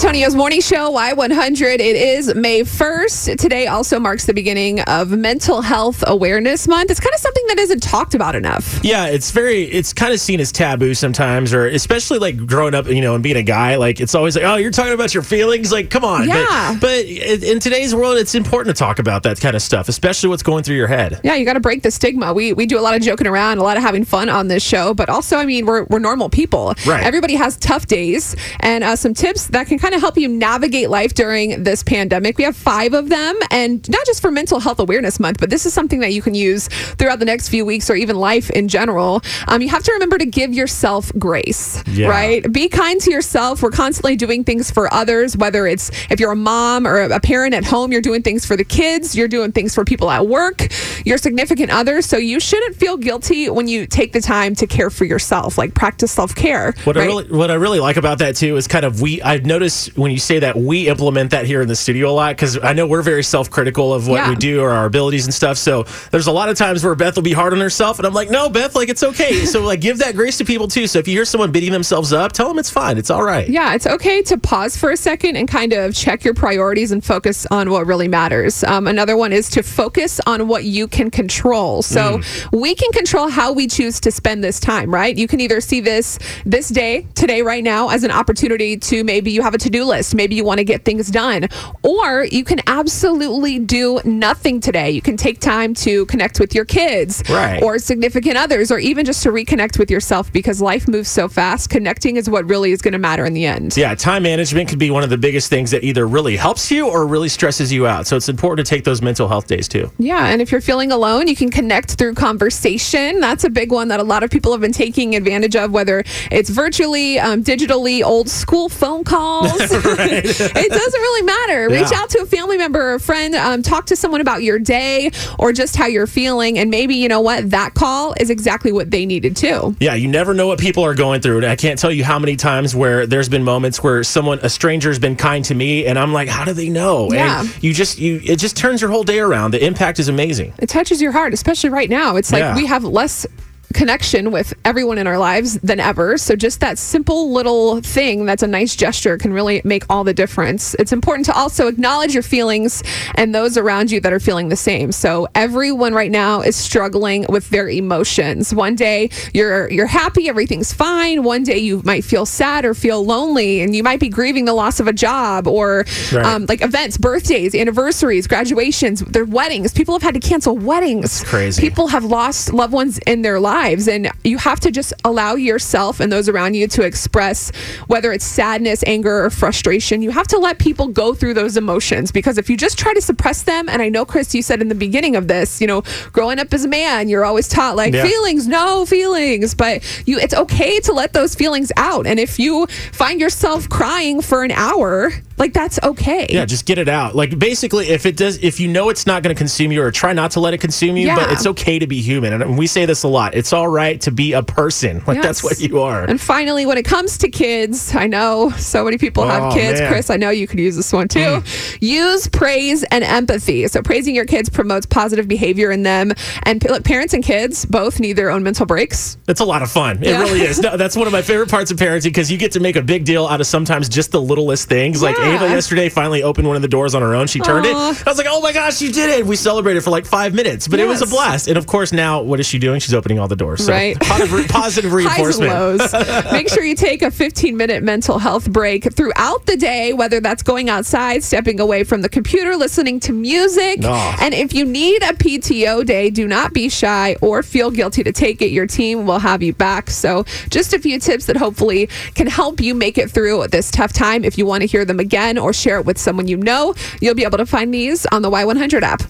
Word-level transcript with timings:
Antonio's 0.00 0.34
morning 0.34 0.62
show, 0.62 0.90
Y100. 0.94 1.74
It 1.74 1.80
is 1.94 2.34
May 2.34 2.62
1st. 2.62 3.36
Today 3.36 3.66
also 3.66 4.00
marks 4.00 4.24
the 4.24 4.32
beginning 4.32 4.80
of 4.80 5.10
Mental 5.10 5.60
Health 5.60 6.02
Awareness 6.06 6.66
Month. 6.66 6.90
It's 6.90 7.00
kind 7.00 7.12
of 7.12 7.20
something 7.20 7.44
that 7.48 7.58
isn't 7.58 7.82
talked 7.82 8.14
about 8.14 8.34
enough. 8.34 8.80
Yeah, 8.82 9.08
it's 9.08 9.30
very, 9.30 9.64
it's 9.64 9.92
kind 9.92 10.14
of 10.14 10.18
seen 10.18 10.40
as 10.40 10.52
taboo 10.52 10.94
sometimes, 10.94 11.52
or 11.52 11.66
especially 11.66 12.18
like 12.18 12.46
growing 12.46 12.74
up, 12.74 12.86
you 12.86 13.02
know, 13.02 13.14
and 13.14 13.22
being 13.22 13.36
a 13.36 13.42
guy. 13.42 13.76
Like, 13.76 14.00
it's 14.00 14.14
always 14.14 14.36
like, 14.36 14.46
oh, 14.46 14.56
you're 14.56 14.70
talking 14.70 14.94
about 14.94 15.12
your 15.12 15.22
feelings. 15.22 15.70
Like, 15.70 15.90
come 15.90 16.02
on. 16.02 16.26
Yeah. 16.26 16.78
But, 16.80 16.80
but 16.80 17.04
in 17.04 17.60
today's 17.60 17.94
world, 17.94 18.16
it's 18.16 18.34
important 18.34 18.74
to 18.74 18.78
talk 18.78 19.00
about 19.00 19.22
that 19.24 19.38
kind 19.38 19.54
of 19.54 19.60
stuff, 19.60 19.90
especially 19.90 20.30
what's 20.30 20.42
going 20.42 20.64
through 20.64 20.76
your 20.76 20.88
head. 20.88 21.20
Yeah, 21.22 21.34
you 21.34 21.44
got 21.44 21.52
to 21.52 21.60
break 21.60 21.82
the 21.82 21.90
stigma. 21.90 22.32
We 22.32 22.54
we 22.54 22.64
do 22.64 22.78
a 22.78 22.80
lot 22.80 22.96
of 22.96 23.02
joking 23.02 23.26
around, 23.26 23.58
a 23.58 23.62
lot 23.62 23.76
of 23.76 23.82
having 23.82 24.06
fun 24.06 24.30
on 24.30 24.48
this 24.48 24.62
show, 24.62 24.94
but 24.94 25.10
also, 25.10 25.36
I 25.36 25.44
mean, 25.44 25.66
we're, 25.66 25.84
we're 25.90 25.98
normal 25.98 26.30
people. 26.30 26.72
Right. 26.86 27.04
Everybody 27.04 27.34
has 27.34 27.58
tough 27.58 27.86
days, 27.86 28.34
and 28.60 28.82
uh, 28.82 28.96
some 28.96 29.12
tips 29.12 29.48
that 29.48 29.66
can 29.66 29.78
kind 29.78 29.89
of 29.94 30.00
help 30.00 30.16
you 30.16 30.28
navigate 30.28 30.90
life 30.90 31.14
during 31.14 31.62
this 31.62 31.82
pandemic. 31.82 32.38
We 32.38 32.44
have 32.44 32.56
five 32.56 32.94
of 32.94 33.08
them, 33.08 33.38
and 33.50 33.88
not 33.88 34.04
just 34.06 34.20
for 34.22 34.30
Mental 34.30 34.60
Health 34.60 34.78
Awareness 34.78 35.18
Month, 35.20 35.38
but 35.40 35.50
this 35.50 35.66
is 35.66 35.72
something 35.72 36.00
that 36.00 36.12
you 36.12 36.22
can 36.22 36.34
use 36.34 36.68
throughout 36.68 37.18
the 37.18 37.24
next 37.24 37.48
few 37.48 37.64
weeks 37.64 37.88
or 37.90 37.94
even 37.94 38.16
life 38.16 38.50
in 38.50 38.68
general. 38.68 39.22
Um, 39.48 39.62
you 39.62 39.68
have 39.68 39.82
to 39.84 39.92
remember 39.92 40.18
to 40.18 40.26
give 40.26 40.52
yourself 40.52 41.10
grace, 41.18 41.82
Yeah. 41.86 42.08
right? 42.08 42.50
Be 42.52 42.68
kind 42.68 43.00
to 43.02 43.10
yourself. 43.10 43.62
We're 43.62 43.70
constantly 43.70 44.16
doing 44.16 44.44
things 44.44 44.70
for 44.70 44.92
others, 44.92 45.36
whether 45.36 45.66
it's 45.66 45.90
if 46.10 46.20
you're 46.20 46.32
a 46.32 46.36
mom 46.36 46.86
or 46.86 47.00
a 47.02 47.20
parent 47.20 47.54
at 47.54 47.64
home, 47.64 47.92
you're 47.92 48.00
doing 48.00 48.22
things 48.22 48.44
for 48.44 48.56
the 48.56 48.64
kids, 48.64 49.14
you're 49.16 49.28
doing 49.28 49.52
things 49.52 49.74
for 49.74 49.84
people 49.84 50.10
at 50.10 50.26
work, 50.26 50.68
your 51.04 51.18
significant 51.18 51.70
others. 51.70 52.06
So 52.06 52.16
you 52.16 52.40
shouldn't 52.40 52.76
feel 52.76 52.96
guilty 52.96 53.48
when 53.48 53.68
you 53.68 53.86
take 53.86 54.12
the 54.12 54.20
time 54.20 54.54
to 54.56 54.66
care 54.66 54.90
for 54.90 55.04
yourself, 55.04 55.56
like 55.58 55.74
practice 55.74 56.12
self 56.12 56.34
care. 56.34 56.74
What 56.84 56.96
I 56.96 57.04
really 57.06 57.24
what 57.24 57.50
I 57.50 57.54
really 57.54 57.80
like 57.80 57.96
about 57.96 58.18
that 58.18 58.36
too 58.36 58.56
is 58.56 58.66
kind 58.66 58.84
of 58.84 59.00
we 59.00 59.22
I've 59.22 59.46
noticed 59.46 59.79
when 59.88 60.10
you 60.10 60.18
say 60.18 60.38
that 60.40 60.56
we 60.56 60.88
implement 60.88 61.30
that 61.32 61.44
here 61.46 61.60
in 61.62 61.68
the 61.68 61.76
studio 61.76 62.10
a 62.10 62.12
lot 62.12 62.36
because 62.36 62.58
I 62.62 62.72
know 62.72 62.86
we're 62.86 63.02
very 63.02 63.22
self 63.22 63.50
critical 63.50 63.92
of 63.94 64.06
what 64.08 64.16
Yeah. 64.16 64.30
we 64.30 64.36
do 64.36 64.60
or 64.60 64.70
our 64.70 64.86
abilities 64.86 65.24
and 65.26 65.34
stuff. 65.34 65.56
So 65.58 65.84
there's 66.10 66.26
a 66.26 66.32
lot 66.32 66.48
of 66.48 66.56
times 66.58 66.82
where 66.84 66.94
Beth 66.94 67.16
will 67.16 67.22
be 67.22 67.32
hard 67.32 67.52
on 67.52 67.60
herself 67.60 67.98
and 67.98 68.06
I'm 68.06 68.14
like, 68.14 68.30
no, 68.30 68.48
Beth, 68.50 68.74
like 68.74 68.88
it's 68.88 69.02
okay. 69.02 69.44
so 69.44 69.62
like 69.62 69.80
give 69.80 69.98
that 69.98 70.14
grace 70.14 70.38
to 70.38 70.44
people 70.44 70.68
too. 70.68 70.86
So 70.86 70.98
if 70.98 71.06
you 71.08 71.14
hear 71.14 71.24
someone 71.24 71.52
beating 71.52 71.72
themselves 71.72 72.12
up, 72.12 72.32
tell 72.32 72.48
them 72.48 72.58
it's 72.58 72.70
fine. 72.70 72.98
It's 72.98 73.10
all 73.10 73.22
right. 73.22 73.48
Yeah, 73.48 73.74
it's 73.74 73.86
okay 73.86 74.22
to 74.22 74.38
pause 74.38 74.76
for 74.76 74.90
a 74.90 74.96
second 74.96 75.36
and 75.36 75.48
kind 75.48 75.72
of 75.72 75.94
check 75.94 76.24
your 76.24 76.34
priorities 76.34 76.92
and 76.92 77.04
focus 77.04 77.46
on 77.50 77.70
what 77.70 77.86
really 77.86 78.08
matters. 78.08 78.64
Um, 78.64 78.86
another 78.86 79.16
one 79.16 79.32
is 79.32 79.48
to 79.50 79.62
focus 79.62 80.20
on 80.26 80.48
what 80.48 80.64
you 80.64 80.88
can 80.88 81.10
control. 81.10 81.82
So 81.82 82.20
we 82.52 82.74
can 82.74 82.90
control 82.92 83.28
how 83.28 83.52
we 83.52 83.66
choose 83.68 84.00
to 84.00 84.10
spend 84.10 84.42
this 84.44 84.58
time, 84.60 84.92
right? 84.92 85.16
You 85.16 85.28
can 85.28 85.40
either 85.40 85.60
see 85.60 85.80
this 85.80 86.18
this 86.44 86.68
day, 86.68 87.06
today, 87.14 87.42
right 87.42 87.62
now, 87.62 87.88
as 87.88 88.04
an 88.04 88.10
opportunity 88.10 88.76
to 88.76 89.04
maybe 89.04 89.30
you 89.30 89.42
have 89.42 89.54
a 89.54 89.58
to 89.58 89.69
do 89.70 89.84
list, 89.84 90.14
maybe 90.14 90.34
you 90.34 90.44
want 90.44 90.58
to 90.58 90.64
get 90.64 90.84
things 90.84 91.10
done, 91.10 91.48
or 91.82 92.24
you 92.24 92.44
can 92.44 92.60
absolutely 92.66 93.58
do 93.58 94.00
nothing 94.04 94.60
today. 94.60 94.90
You 94.90 95.02
can 95.02 95.16
take 95.16 95.40
time 95.40 95.74
to 95.74 96.06
connect 96.06 96.40
with 96.40 96.54
your 96.54 96.64
kids 96.64 97.22
Right. 97.28 97.62
or 97.62 97.78
significant 97.78 98.36
others, 98.36 98.70
or 98.70 98.78
even 98.78 99.04
just 99.06 99.22
to 99.22 99.30
reconnect 99.30 99.78
with 99.78 99.90
yourself 99.90 100.32
because 100.32 100.60
life 100.60 100.88
moves 100.88 101.08
so 101.08 101.28
fast. 101.28 101.70
Connecting 101.70 102.16
is 102.16 102.28
what 102.28 102.48
really 102.48 102.72
is 102.72 102.82
going 102.82 102.92
to 102.92 102.98
matter 102.98 103.24
in 103.24 103.32
the 103.34 103.46
end. 103.46 103.76
Yeah, 103.76 103.94
time 103.94 104.22
management 104.24 104.68
could 104.68 104.78
be 104.78 104.90
one 104.90 105.02
of 105.04 105.10
the 105.10 105.18
biggest 105.18 105.50
things 105.50 105.70
that 105.70 105.84
either 105.84 106.06
really 106.06 106.36
helps 106.36 106.70
you 106.70 106.88
or 106.88 107.06
really 107.06 107.28
stresses 107.28 107.72
you 107.72 107.86
out. 107.86 108.06
So 108.06 108.16
it's 108.16 108.28
important 108.28 108.66
to 108.66 108.70
take 108.74 108.84
those 108.84 109.00
mental 109.02 109.28
health 109.28 109.46
days 109.46 109.68
too. 109.68 109.90
Yeah, 109.98 110.26
and 110.28 110.40
if 110.42 110.50
you're 110.52 110.60
feeling 110.60 110.92
alone, 110.92 111.28
you 111.28 111.36
can 111.36 111.50
connect 111.50 111.92
through 111.92 112.14
conversation. 112.14 113.20
That's 113.20 113.44
a 113.44 113.50
big 113.50 113.70
one 113.70 113.88
that 113.88 114.00
a 114.00 114.02
lot 114.02 114.22
of 114.22 114.30
people 114.30 114.52
have 114.52 114.60
been 114.60 114.72
taking 114.72 115.14
advantage 115.14 115.54
of, 115.56 115.70
whether 115.72 116.02
it's 116.30 116.50
virtually, 116.50 117.18
um, 117.18 117.44
digitally, 117.44 118.02
old 118.02 118.28
school 118.28 118.68
phone 118.68 119.04
calls. 119.04 119.59
it 119.70 120.70
doesn't 120.70 121.00
really 121.00 121.22
matter. 121.22 121.68
Reach 121.68 121.92
out 121.92 122.10
to 122.10 122.20
a 122.22 122.26
family 122.26 122.56
member 122.58 122.80
or 122.80 122.94
a 122.94 123.00
friend, 123.00 123.34
um, 123.34 123.62
talk 123.62 123.86
to 123.86 123.96
someone 123.96 124.20
about 124.20 124.42
your 124.42 124.58
day 124.58 125.10
or 125.38 125.52
just 125.52 125.76
how 125.76 125.86
you're 125.86 126.06
feeling. 126.06 126.58
And 126.58 126.70
maybe, 126.70 126.94
you 126.96 127.08
know 127.08 127.20
what, 127.20 127.50
that 127.50 127.74
call 127.74 128.14
is 128.20 128.30
exactly 128.30 128.72
what 128.72 128.90
they 128.90 129.06
needed 129.06 129.36
too. 129.36 129.74
Yeah, 129.80 129.94
you 129.94 130.08
never 130.08 130.34
know 130.34 130.46
what 130.46 130.58
people 130.58 130.84
are 130.84 130.94
going 130.94 131.20
through. 131.20 131.38
And 131.38 131.46
I 131.46 131.56
can't 131.56 131.78
tell 131.78 131.92
you 131.92 132.04
how 132.04 132.18
many 132.18 132.36
times 132.36 132.74
where 132.74 133.06
there's 133.06 133.28
been 133.28 133.44
moments 133.44 133.82
where 133.82 134.02
someone, 134.04 134.38
a 134.42 134.48
stranger's 134.48 134.98
been 134.98 135.16
kind 135.16 135.44
to 135.46 135.54
me, 135.54 135.86
and 135.86 135.98
I'm 135.98 136.12
like, 136.12 136.28
how 136.28 136.44
do 136.44 136.52
they 136.52 136.68
know? 136.68 137.10
Yeah. 137.12 137.40
And 137.42 137.62
you 137.62 137.72
just, 137.74 137.98
you, 137.98 138.20
it 138.24 138.36
just 138.38 138.56
turns 138.56 138.80
your 138.80 138.90
whole 138.90 139.04
day 139.04 139.18
around. 139.20 139.52
The 139.52 139.64
impact 139.64 139.98
is 139.98 140.08
amazing. 140.08 140.52
it 140.58 140.68
touches 140.68 141.00
your 141.02 141.12
heart, 141.12 141.32
especially 141.34 141.70
right 141.70 141.90
now. 141.90 142.16
It's 142.16 142.32
like 142.32 142.40
Yeah. 142.40 142.56
we 142.56 142.66
have 142.66 142.84
less 142.84 143.26
connection 143.74 144.30
with 144.32 144.52
everyone 144.64 144.98
in 144.98 145.06
our 145.06 145.18
lives 145.18 145.54
than 145.60 145.78
ever. 145.80 146.18
So 146.18 146.34
just 146.36 146.60
that 146.60 146.78
simple 146.78 147.32
little 147.32 147.80
thing 147.80 148.26
that's 148.26 148.42
a 148.42 148.46
nice 148.46 148.74
gesture 148.76 149.16
can 149.16 149.32
really 149.32 149.62
make 149.64 149.84
all 149.88 150.04
the 150.04 150.12
difference. 150.14 150.74
It's 150.78 150.92
important 150.92 151.26
to 151.26 151.32
also 151.32 151.68
acknowledge 151.68 152.12
your 152.14 152.22
feelings 152.22 152.82
and 153.14 153.34
those 153.34 153.56
around 153.56 153.90
you 153.90 154.00
that 154.00 154.12
are 154.12 154.20
feeling 154.20 154.48
the 154.48 154.56
same. 154.56 154.90
So 154.92 155.28
everyone 155.34 155.94
right 155.94 156.10
now 156.10 156.40
is 156.40 156.56
struggling 156.56 157.26
with 157.28 157.48
their 157.50 157.68
emotions. 157.68 158.52
One 158.54 158.74
day 158.74 159.10
you're 159.34 159.70
you're 159.70 159.86
happy, 159.86 160.28
everything's 160.28 160.72
fine. 160.72 161.22
One 161.22 161.44
day 161.44 161.58
you 161.58 161.80
might 161.84 162.04
feel 162.04 162.26
sad 162.26 162.64
or 162.64 162.74
feel 162.74 163.04
lonely 163.04 163.60
and 163.60 163.74
you 163.76 163.82
might 163.82 164.00
be 164.00 164.08
grieving 164.08 164.46
the 164.46 164.54
loss 164.54 164.80
of 164.80 164.88
a 164.88 164.92
job 164.92 165.46
or 165.46 165.84
Right. 166.12 166.24
um, 166.26 166.46
like 166.48 166.62
events, 166.62 166.98
birthdays, 166.98 167.54
anniversaries, 167.54 168.26
graduations, 168.26 169.00
their 169.02 169.24
weddings. 169.24 169.72
People 169.72 169.94
have 169.94 170.02
had 170.02 170.14
to 170.14 170.20
cancel 170.20 170.56
weddings. 170.58 171.22
crazy. 171.24 171.60
People 171.62 171.86
have 171.88 172.04
lost 172.04 172.52
loved 172.52 172.72
ones 172.72 172.98
in 173.06 173.22
their 173.22 173.38
lives. 173.38 173.59
And 173.60 174.10
you 174.24 174.38
have 174.38 174.60
to 174.60 174.70
just 174.70 174.92
allow 175.04 175.34
yourself 175.34 176.00
and 176.00 176.10
those 176.10 176.28
around 176.28 176.54
you 176.54 176.66
to 176.68 176.82
express 176.82 177.50
whether 177.88 178.12
it's 178.12 178.24
sadness, 178.24 178.82
anger, 178.86 179.24
or 179.24 179.30
frustration. 179.30 180.02
You 180.02 180.10
have 180.10 180.26
to 180.28 180.38
let 180.38 180.58
people 180.58 180.88
go 180.88 181.14
through 181.14 181.34
those 181.34 181.56
emotions 181.56 182.10
because 182.10 182.38
if 182.38 182.48
you 182.48 182.56
just 182.56 182.78
try 182.78 182.94
to 182.94 183.00
suppress 183.00 183.42
them, 183.42 183.68
and 183.68 183.82
I 183.82 183.88
know, 183.88 184.04
Chris, 184.04 184.34
you 184.34 184.42
said 184.42 184.62
in 184.62 184.68
the 184.68 184.74
beginning 184.74 185.16
of 185.16 185.28
this, 185.28 185.60
you 185.60 185.66
know, 185.66 185.82
growing 186.12 186.38
up 186.38 186.52
as 186.54 186.64
a 186.64 186.68
man, 186.68 187.08
you're 187.08 187.24
always 187.24 187.48
taught 187.48 187.76
like 187.76 187.92
Yeah. 187.94 188.04
feelings, 188.04 188.46
no 188.46 188.86
feelings, 188.86 189.54
but 189.54 189.82
you, 190.06 190.18
it's 190.18 190.34
okay 190.34 190.80
to 190.80 190.92
let 190.92 191.12
those 191.12 191.34
feelings 191.34 191.70
out. 191.76 192.06
And 192.06 192.18
if 192.18 192.38
you 192.38 192.66
find 192.92 193.20
yourself 193.20 193.68
crying 193.68 194.20
for 194.22 194.42
an 194.44 194.52
hour, 194.52 195.12
like 195.40 195.52
that's 195.52 195.80
okay. 195.82 196.26
Yeah, 196.30 196.44
just 196.44 196.66
get 196.66 196.78
it 196.78 196.88
out. 196.88 197.16
Like 197.16 197.36
basically, 197.38 197.88
if 197.88 198.06
it 198.06 198.16
does, 198.16 198.38
if 198.44 198.60
you 198.60 198.68
know 198.68 198.88
it's 198.90 199.06
not 199.06 199.22
going 199.24 199.34
to 199.34 199.38
consume 199.38 199.72
you, 199.72 199.82
or 199.82 199.90
try 199.90 200.12
not 200.12 200.30
to 200.32 200.40
let 200.40 200.54
it 200.54 200.58
consume 200.58 200.96
you, 200.96 201.06
yeah. 201.08 201.16
but 201.16 201.32
it's 201.32 201.46
okay 201.46 201.78
to 201.80 201.86
be 201.86 202.00
human. 202.00 202.32
And 202.34 202.56
we 202.58 202.66
say 202.68 202.86
this 202.86 203.02
a 203.02 203.08
lot. 203.08 203.34
It's 203.34 203.52
all 203.52 203.66
right 203.66 204.00
to 204.02 204.10
be 204.12 204.34
a 204.34 204.42
person. 204.42 205.02
Like 205.06 205.20
that's 205.22 205.42
what 205.42 205.58
you 205.58 205.80
are. 205.80 206.04
And 206.04 206.20
finally, 206.20 206.66
when 206.66 206.78
it 206.78 206.84
comes 206.84 207.18
to 207.18 207.28
kids, 207.28 207.94
I 207.96 208.06
know 208.06 208.50
so 208.50 208.84
many 208.84 208.98
people 208.98 209.26
have 209.26 209.42
Oh, 209.42 209.54
kids. 209.54 209.80
man. 209.80 209.90
Chris, 209.90 210.10
I 210.10 210.16
know 210.16 210.30
you 210.30 210.46
could 210.46 210.60
use 210.60 210.76
this 210.76 210.92
one 210.92 211.08
too. 211.08 211.40
Hmm. 211.40 211.76
Use 211.80 212.28
praise 212.28 212.84
and 212.84 213.02
empathy. 213.02 213.66
So, 213.68 213.80
praising 213.82 214.14
your 214.14 214.26
kids 214.26 214.50
promotes 214.50 214.84
positive 214.86 215.26
behavior 215.26 215.70
in 215.70 215.82
them. 215.82 216.12
And 216.44 216.62
look, 216.68 216.84
parents 216.84 217.14
and 217.14 217.24
kids 217.24 217.64
both 217.64 217.98
need 217.98 218.12
their 218.14 218.30
own 218.30 218.42
mental 218.42 218.66
breaks. 218.66 219.16
It's 219.26 219.40
a 219.40 219.44
lot 219.44 219.62
of 219.62 219.70
fun. 219.70 219.98
It 220.02 220.08
Yeah. 220.08 220.20
really 220.22 220.42
is. 220.42 220.60
No, 220.60 220.76
that's 220.76 220.96
one 220.96 221.06
of 221.06 221.12
my 221.12 221.22
favorite 221.22 221.50
parts 221.50 221.70
of 221.70 221.78
parenting 221.78 222.04
because 222.04 222.30
you 222.30 222.36
get 222.36 222.52
to 222.52 222.60
make 222.60 222.76
a 222.76 222.82
big 222.82 223.04
deal 223.04 223.26
out 223.26 223.40
of 223.40 223.46
sometimes 223.46 223.88
just 223.88 224.12
the 224.12 224.20
littlest 224.20 224.68
things. 224.68 225.02
Like 225.02 225.16
Yeah. 225.16 225.29
Ava 225.34 225.48
yesterday 225.48 225.88
finally 225.88 226.22
opened 226.22 226.46
one 226.46 226.56
of 226.56 226.62
the 226.62 226.68
doors 226.68 226.94
on 226.94 227.02
her 227.02 227.14
own. 227.14 227.26
She 227.26 227.40
turned 227.40 227.66
Aw. 227.66 227.90
it. 227.90 228.06
I 228.06 228.10
was 228.10 228.18
like, 228.18 228.26
oh 228.28 228.40
my 228.40 228.52
gosh, 228.52 228.80
you 228.82 228.92
did 228.92 229.10
it. 229.10 229.26
We 229.26 229.36
celebrated 229.36 229.82
for 229.84 229.90
like 229.90 230.06
five 230.06 230.34
minutes, 230.34 230.68
but 230.68 230.80
it 230.80 230.86
was 230.86 231.00
a 231.02 231.04
Yes. 231.04 231.10
blast. 231.10 231.48
And 231.48 231.56
of 231.56 231.66
course, 231.66 231.92
now 231.92 232.22
what 232.22 232.40
is 232.40 232.46
she 232.46 232.58
doing? 232.58 232.80
She's 232.80 232.94
opening 232.94 233.18
all 233.18 233.28
the 233.28 233.36
doors. 233.36 233.64
So 233.64 233.72
Right. 233.72 233.98
positive, 234.00 234.48
positive 234.48 234.90
Highs 234.92 235.04
and 235.06 235.16
reinforcement. 235.16 235.52
lows. 235.52 235.92
Make 236.32 236.48
sure 236.48 236.62
you 236.64 236.74
take 236.74 237.02
a 237.02 237.10
15 237.10 237.56
minute 237.56 237.82
mental 237.82 238.18
health 238.18 238.50
break 238.50 238.92
throughout 238.94 239.46
the 239.46 239.56
day, 239.56 239.92
whether 239.92 240.20
that's 240.20 240.42
going 240.42 240.68
outside, 240.68 241.22
stepping 241.24 241.60
away 241.60 241.84
from 241.84 242.02
the 242.02 242.08
computer, 242.08 242.56
listening 242.56 243.00
to 243.00 243.12
music. 243.12 243.84
And 243.84 244.34
if 244.34 244.52
you 244.54 244.64
need 244.64 245.02
a 245.02 245.12
PTO 245.14 245.84
day, 245.84 246.10
do 246.10 246.26
not 246.26 246.52
be 246.52 246.68
shy 246.68 247.16
or 247.20 247.42
feel 247.42 247.70
guilty 247.70 248.02
to 248.04 248.12
take 248.12 248.42
it. 248.42 248.50
Your 248.50 248.66
team 248.66 249.06
will 249.06 249.18
have 249.18 249.42
you 249.42 249.52
back. 249.52 249.90
So, 249.90 250.24
just 250.50 250.72
a 250.74 250.78
few 250.78 250.98
tips 250.98 251.26
that 251.26 251.36
hopefully 251.36 251.88
can 252.14 252.26
help 252.26 252.60
you 252.60 252.74
make 252.74 252.98
it 252.98 253.10
through 253.10 253.46
this 253.48 253.70
tough 253.70 253.92
time. 253.92 254.24
If 254.24 254.38
you 254.38 254.46
want 254.46 254.62
to 254.62 254.66
hear 254.66 254.84
them 254.84 255.00
again 255.20 255.38
or 255.38 255.52
share 255.52 255.78
it 255.78 255.86
with 255.86 255.98
someone 255.98 256.26
you 256.28 256.36
know, 256.36 256.74
you'll 257.00 257.14
be 257.14 257.24
able 257.24 257.38
to 257.38 257.46
find 257.46 257.72
these 257.72 258.06
on 258.06 258.22
the 258.22 258.30
Y100 258.30 258.82
app. 258.82 259.02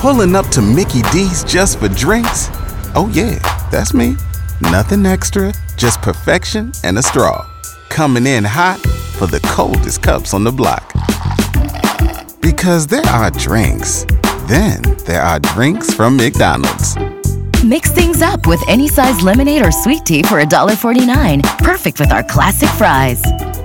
Pulling 0.00 0.34
up 0.36 0.46
to 0.48 0.62
Mickey 0.62 1.02
D's 1.12 1.42
just 1.44 1.78
for 1.78 1.88
drinks? 1.88 2.48
Oh, 2.94 3.10
yeah, 3.12 3.38
that's 3.70 3.92
me. 3.92 4.16
Nothing 4.60 5.04
extra, 5.04 5.52
just 5.76 6.00
perfection 6.02 6.72
and 6.84 6.98
a 6.98 7.02
straw. 7.02 7.44
coming 7.88 8.26
in 8.26 8.44
hot 8.44 8.78
for 9.16 9.26
the 9.26 9.40
coldest 9.40 10.02
cups 10.02 10.34
on 10.34 10.44
the 10.44 10.52
block. 10.52 10.92
Because 12.40 12.86
there 12.86 13.06
are 13.06 13.30
drinks, 13.30 14.04
then 14.46 14.82
there 15.06 15.22
are 15.22 15.40
drinks 15.40 15.94
from 15.94 16.16
McDonald's. 16.16 16.96
Mix 17.64 17.90
things 17.90 18.22
up 18.22 18.46
with 18.46 18.62
any 18.68 18.86
size 18.86 19.20
lemonade 19.22 19.64
or 19.64 19.72
sweet 19.72 20.04
tea 20.04 20.22
for 20.22 20.40
$1.49. 20.40 21.42
Perfect 21.58 21.98
with 21.98 22.12
our 22.12 22.22
classic 22.24 22.68
fries. 22.70 23.22